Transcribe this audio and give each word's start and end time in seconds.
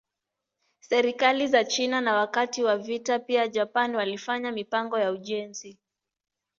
Serikali 0.79 1.47
za 1.47 1.63
China 1.65 2.01
na 2.01 2.13
wakati 2.15 2.63
wa 2.63 2.77
vita 2.77 3.19
pia 3.19 3.47
Japan 3.47 3.95
walifanya 3.95 4.51
mipango 4.51 4.99
ya 4.99 5.11
ujenzi. 5.11 5.77